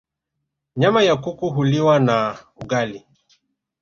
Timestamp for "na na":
1.99-2.35